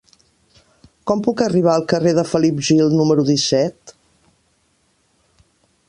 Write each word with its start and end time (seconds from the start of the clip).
Com 1.11 1.19
puc 1.27 1.43
arribar 1.47 1.71
al 1.79 1.85
carrer 1.93 2.13
de 2.21 2.23
Felip 2.31 2.65
Gil 2.71 2.89
número 3.03 3.27
disset? 3.31 3.95